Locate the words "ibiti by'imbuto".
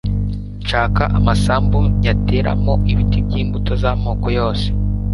2.91-3.71